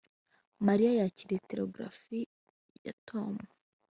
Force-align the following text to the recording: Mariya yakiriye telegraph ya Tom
Mariya 0.67 0.91
yakiriye 0.99 1.41
telegraph 1.49 2.03
ya 2.85 2.93
Tom 3.07 3.33